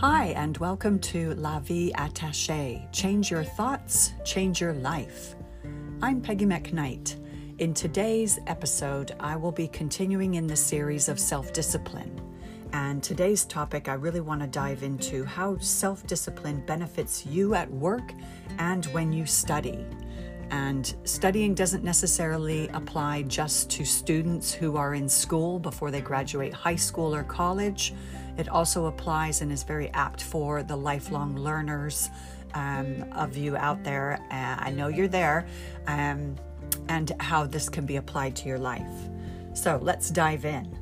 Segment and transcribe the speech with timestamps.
[0.00, 5.36] Hi, and welcome to La Vie Attachée Change Your Thoughts, Change Your Life.
[6.02, 7.16] I'm Peggy McKnight.
[7.60, 12.20] In today's episode, I will be continuing in the series of self discipline.
[12.74, 17.70] And today's topic, I really want to dive into how self discipline benefits you at
[17.70, 18.12] work
[18.58, 19.86] and when you study.
[20.50, 26.52] And studying doesn't necessarily apply just to students who are in school before they graduate
[26.52, 27.92] high school or college.
[28.36, 32.10] It also applies and is very apt for the lifelong learners
[32.54, 34.20] um, of you out there.
[34.30, 35.46] Uh, I know you're there,
[35.86, 36.36] um,
[36.88, 38.86] and how this can be applied to your life.
[39.54, 40.78] So let's dive in.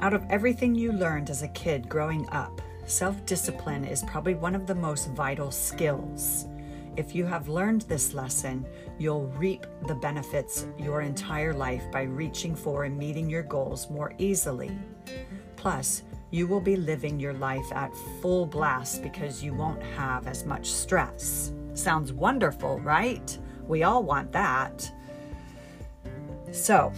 [0.00, 4.54] Out of everything you learned as a kid growing up, self discipline is probably one
[4.54, 6.46] of the most vital skills.
[6.96, 8.66] If you have learned this lesson,
[8.98, 14.14] you'll reap the benefits your entire life by reaching for and meeting your goals more
[14.16, 14.70] easily.
[15.56, 20.46] Plus, you will be living your life at full blast because you won't have as
[20.46, 21.52] much stress.
[21.74, 23.38] Sounds wonderful, right?
[23.68, 24.90] We all want that.
[26.50, 26.92] So,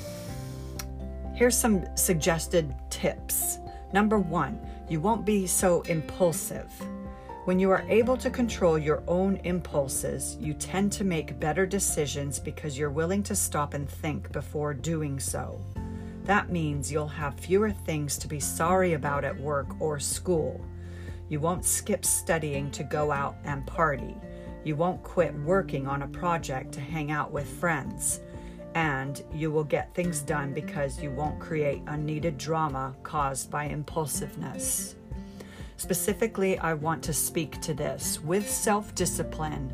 [1.35, 3.59] here's some suggested tips.
[3.93, 6.71] Number one, you won't be so impulsive.
[7.49, 12.39] When you are able to control your own impulses, you tend to make better decisions
[12.39, 15.59] because you're willing to stop and think before doing so.
[16.25, 20.63] That means you'll have fewer things to be sorry about at work or school.
[21.31, 24.15] You won't skip studying to go out and party.
[24.63, 28.21] You won't quit working on a project to hang out with friends.
[28.75, 34.97] And you will get things done because you won't create unneeded drama caused by impulsiveness.
[35.79, 39.73] Specifically, I want to speak to this with self discipline.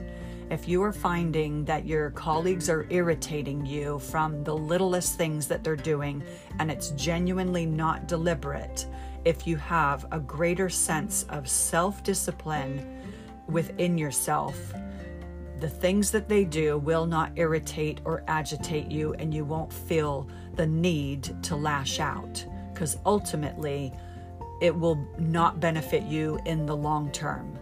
[0.50, 5.64] If you are finding that your colleagues are irritating you from the littlest things that
[5.64, 6.22] they're doing
[6.58, 8.86] and it's genuinely not deliberate,
[9.25, 13.02] if you have a greater sense of self discipline
[13.48, 14.75] within yourself,
[15.59, 20.28] the things that they do will not irritate or agitate you, and you won't feel
[20.56, 22.44] the need to lash out
[22.75, 23.91] because ultimately
[24.60, 27.59] it will not benefit you in the long term.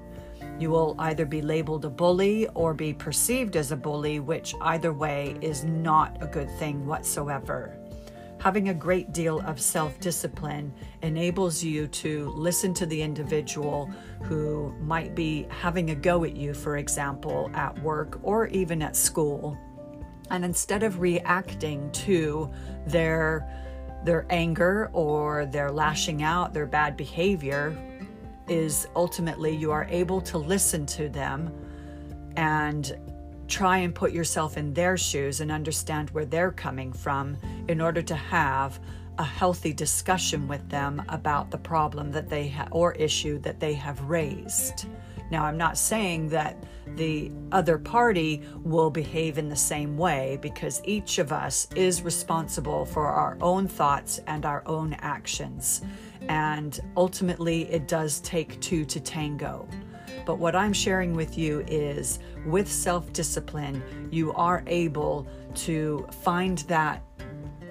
[0.58, 4.92] You will either be labeled a bully or be perceived as a bully, which either
[4.92, 7.76] way is not a good thing whatsoever.
[8.38, 13.88] Having a great deal of self discipline enables you to listen to the individual
[14.22, 18.96] who might be having a go at you, for example, at work or even at
[18.96, 19.56] school.
[20.30, 22.50] And instead of reacting to
[22.86, 23.48] their
[24.04, 27.76] their anger or their lashing out, their bad behavior,
[28.48, 31.52] is ultimately you are able to listen to them
[32.36, 32.98] and
[33.48, 37.36] try and put yourself in their shoes and understand where they're coming from
[37.68, 38.80] in order to have
[39.18, 43.74] a healthy discussion with them about the problem that they ha- or issue that they
[43.74, 44.86] have raised.
[45.32, 46.62] Now, I'm not saying that
[46.94, 52.84] the other party will behave in the same way because each of us is responsible
[52.84, 55.80] for our own thoughts and our own actions.
[56.28, 59.66] And ultimately, it does take two to tango.
[60.26, 65.26] But what I'm sharing with you is with self discipline, you are able
[65.64, 67.02] to find that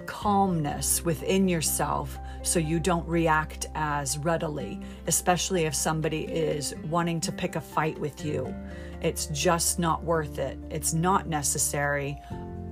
[0.06, 7.32] calmness within yourself so you don't react as readily, especially if somebody is wanting to
[7.32, 8.54] pick a fight with you.
[9.00, 10.58] It's just not worth it.
[10.70, 12.20] It's not necessary.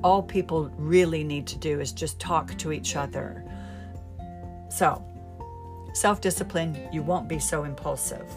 [0.03, 3.45] All people really need to do is just talk to each other.
[4.69, 5.05] So,
[5.93, 8.33] self discipline, you won't be so impulsive.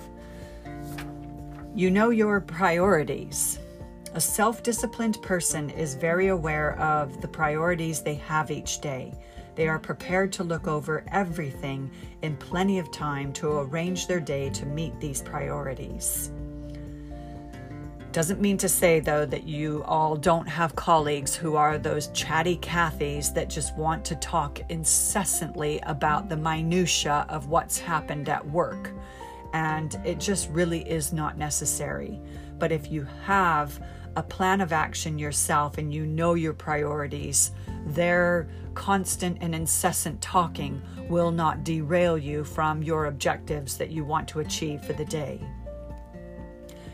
[1.75, 3.59] You know your priorities.
[4.15, 9.13] A self disciplined person is very aware of the priorities they have each day.
[9.55, 11.91] They are prepared to look over everything
[12.21, 16.31] in plenty of time to arrange their day to meet these priorities.
[18.13, 22.57] Doesn't mean to say, though, that you all don't have colleagues who are those chatty
[22.57, 28.91] Cathys that just want to talk incessantly about the minutiae of what's happened at work.
[29.53, 32.19] And it just really is not necessary.
[32.59, 33.79] But if you have
[34.15, 37.51] a plan of action yourself and you know your priorities,
[37.85, 44.27] their constant and incessant talking will not derail you from your objectives that you want
[44.29, 45.41] to achieve for the day.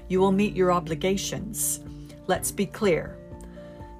[0.07, 1.81] You will meet your obligations.
[2.27, 3.15] Let's be clear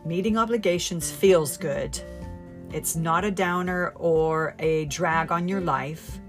[0.06, 2.00] meeting obligations feels good.
[2.71, 6.19] It's not a downer or a drag on your life.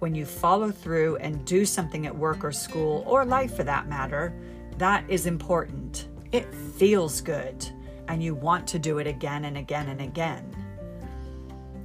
[0.00, 3.86] When you follow through and do something at work or school, or life for that
[3.86, 4.32] matter,
[4.78, 6.08] that is important.
[6.32, 7.66] It feels good,
[8.08, 10.56] and you want to do it again and again and again.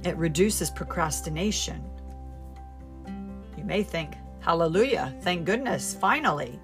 [0.02, 1.84] It reduces procrastination.
[3.56, 5.12] You may think, Hallelujah.
[5.22, 5.92] Thank goodness.
[5.94, 6.60] Finally.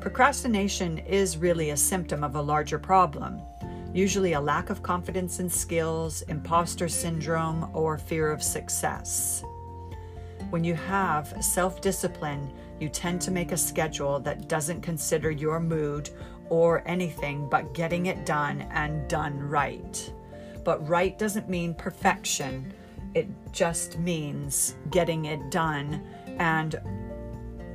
[0.00, 3.40] Procrastination is really a symptom of a larger problem,
[3.94, 9.44] usually a lack of confidence in skills, imposter syndrome, or fear of success.
[10.50, 15.60] When you have self discipline, you tend to make a schedule that doesn't consider your
[15.60, 16.10] mood
[16.48, 20.12] or anything but getting it done and done right.
[20.64, 22.72] But right doesn't mean perfection,
[23.14, 26.04] it just means getting it done.
[26.38, 26.80] And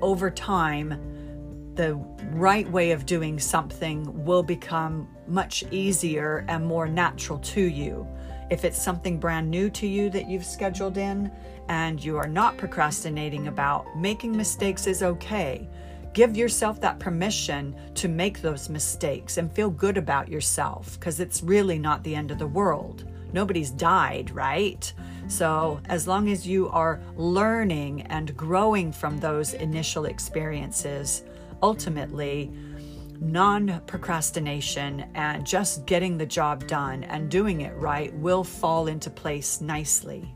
[0.01, 1.95] over time, the
[2.31, 8.07] right way of doing something will become much easier and more natural to you.
[8.49, 11.31] If it's something brand new to you that you've scheduled in
[11.67, 15.67] and you are not procrastinating about, making mistakes is okay.
[16.13, 21.43] Give yourself that permission to make those mistakes and feel good about yourself because it's
[21.43, 23.03] really not the end of the world.
[23.33, 24.93] Nobody's died, right?
[25.27, 31.23] So, as long as you are learning and growing from those initial experiences,
[31.61, 32.51] ultimately,
[33.19, 39.09] non procrastination and just getting the job done and doing it right will fall into
[39.09, 40.35] place nicely.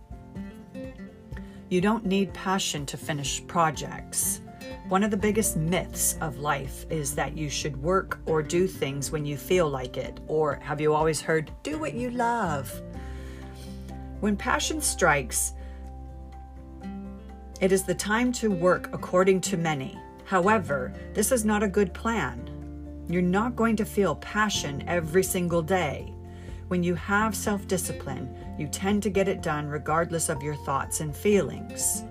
[1.70, 4.42] You don't need passion to finish projects.
[4.88, 9.12] One of the biggest myths of life is that you should work or do things
[9.12, 10.20] when you feel like it.
[10.28, 12.82] Or have you always heard, do what you love?
[14.20, 15.54] When passion strikes,
[17.62, 20.00] it is the time to work according to many.
[20.26, 22.59] However, this is not a good plan.
[23.10, 26.14] You're not going to feel passion every single day.
[26.68, 31.00] When you have self discipline, you tend to get it done regardless of your thoughts
[31.00, 32.04] and feelings.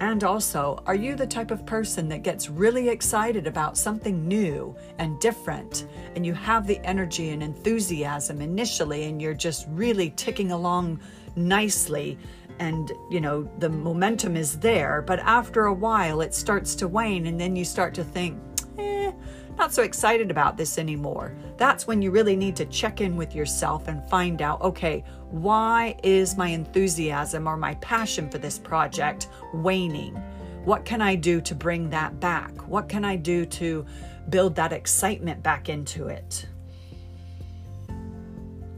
[0.00, 4.76] And also, are you the type of person that gets really excited about something new
[4.98, 10.52] and different, and you have the energy and enthusiasm initially, and you're just really ticking
[10.52, 11.00] along
[11.34, 12.16] nicely,
[12.60, 17.26] and you know, the momentum is there, but after a while it starts to wane,
[17.26, 18.38] and then you start to think,
[18.78, 19.10] eh,
[19.58, 21.34] not so excited about this anymore.
[21.56, 25.98] That's when you really need to check in with yourself and find out okay, why
[26.04, 30.14] is my enthusiasm or my passion for this project waning?
[30.64, 32.52] What can I do to bring that back?
[32.68, 33.84] What can I do to
[34.28, 36.46] build that excitement back into it?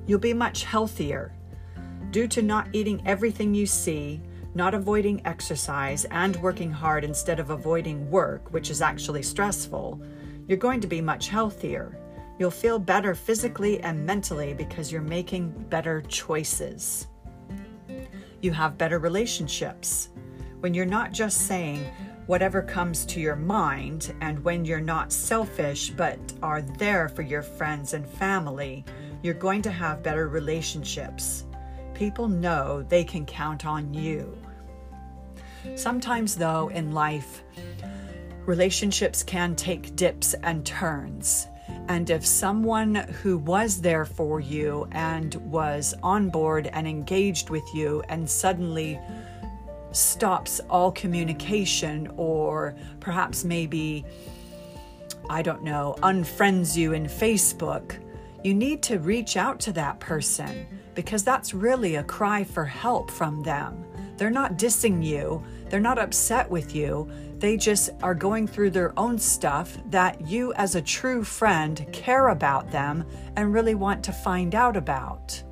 [0.06, 1.34] You'll be much healthier
[2.10, 4.20] due to not eating everything you see,
[4.54, 10.00] not avoiding exercise, and working hard instead of avoiding work, which is actually stressful
[10.50, 11.97] you're going to be much healthier.
[12.41, 17.06] You'll feel better physically and mentally because you're making better choices.
[18.41, 20.08] You have better relationships.
[20.58, 21.87] When you're not just saying
[22.26, 27.43] whatever comes to your mind, and when you're not selfish but are there for your
[27.43, 28.85] friends and family,
[29.23, 31.44] you're going to have better relationships.
[31.94, 34.37] People know they can count on you.
[35.76, 37.44] Sometimes, though, in life,
[38.46, 41.46] relationships can take dips and turns.
[41.88, 47.64] And if someone who was there for you and was on board and engaged with
[47.75, 49.00] you and suddenly
[49.92, 54.04] stops all communication or perhaps maybe,
[55.28, 57.96] I don't know, unfriends you in Facebook,
[58.44, 63.10] you need to reach out to that person because that's really a cry for help
[63.10, 63.84] from them.
[64.16, 67.11] They're not dissing you, they're not upset with you.
[67.40, 72.28] They just are going through their own stuff that you, as a true friend, care
[72.28, 75.42] about them and really want to find out about.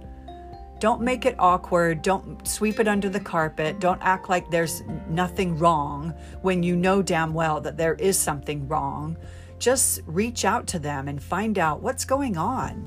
[0.80, 2.02] Don't make it awkward.
[2.02, 3.80] Don't sweep it under the carpet.
[3.80, 8.68] Don't act like there's nothing wrong when you know damn well that there is something
[8.68, 9.16] wrong.
[9.58, 12.86] Just reach out to them and find out what's going on.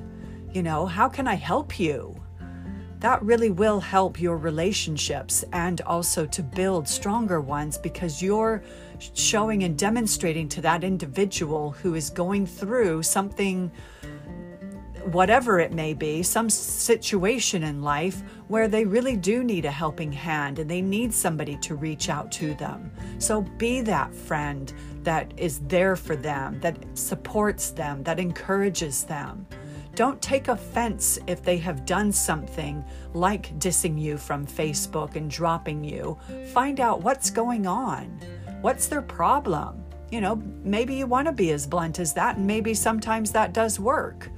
[0.54, 2.21] You know, how can I help you?
[3.02, 8.64] That really will help your relationships and also to build stronger ones because you're
[9.14, 13.72] showing and demonstrating to that individual who is going through something
[15.06, 20.12] whatever it may be, some situation in life where they really do need a helping
[20.12, 22.92] hand and they need somebody to reach out to them.
[23.18, 29.48] So be that friend that is there for them, that supports them, that encourages them.
[30.02, 35.84] Don't take offense if they have done something like dissing you from Facebook and dropping
[35.84, 36.18] you.
[36.52, 38.06] Find out what's going on.
[38.62, 39.84] What's their problem?
[40.10, 43.54] You know, maybe you want to be as blunt as that, and maybe sometimes that
[43.54, 44.32] does work.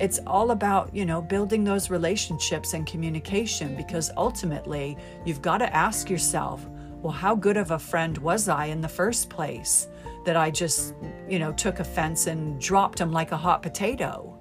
[0.00, 5.72] It's all about, you know, building those relationships and communication because ultimately you've got to
[5.72, 6.66] ask yourself,
[7.02, 9.86] well, how good of a friend was I in the first place?
[10.28, 10.92] That I just,
[11.26, 14.38] you know, took offense and dropped him like a hot potato.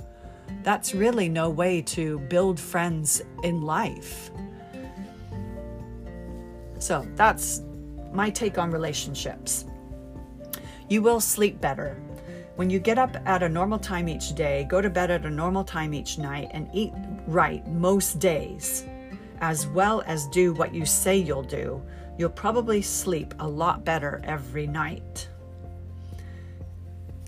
[0.64, 4.30] That's really no way to build friends in life.
[6.78, 7.62] So that's
[8.12, 9.64] my take on relationships.
[10.90, 11.96] You will sleep better.
[12.58, 15.30] When you get up at a normal time each day, go to bed at a
[15.30, 16.92] normal time each night, and eat
[17.28, 18.84] right most days,
[19.40, 21.82] as well as do what you say you'll do,
[22.18, 25.30] you'll probably sleep a lot better every night.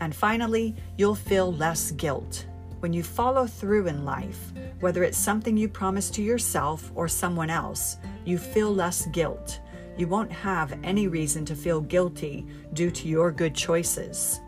[0.01, 2.45] And finally, you'll feel less guilt.
[2.79, 7.49] When you follow through in life, whether it's something you promise to yourself or someone
[7.49, 9.59] else, you feel less guilt.
[9.97, 14.39] You won't have any reason to feel guilty due to your good choices.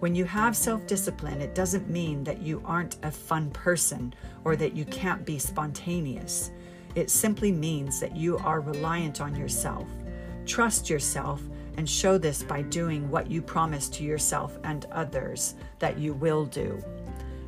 [0.00, 4.12] When you have self discipline, it doesn't mean that you aren't a fun person
[4.42, 6.50] or that you can't be spontaneous.
[6.96, 9.86] It simply means that you are reliant on yourself.
[10.44, 11.40] Trust yourself
[11.76, 16.44] and show this by doing what you promise to yourself and others that you will
[16.44, 16.82] do.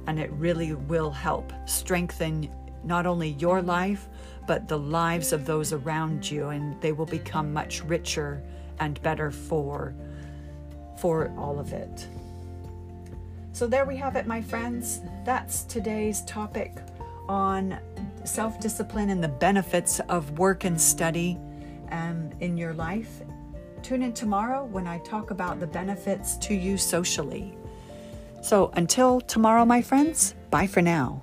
[0.07, 2.51] And it really will help strengthen
[2.85, 4.09] not only your life,
[4.47, 8.43] but the lives of those around you, and they will become much richer
[8.81, 9.95] and better for,
[10.99, 12.07] for all of it.
[13.53, 15.01] So, there we have it, my friends.
[15.25, 16.73] That's today's topic
[17.29, 17.79] on
[18.25, 21.39] self discipline and the benefits of work and study
[21.91, 23.23] um, in your life.
[23.85, 27.55] Tune in tomorrow when I talk about the benefits to you socially.
[28.41, 31.23] So, until tomorrow, my friends, bye for now.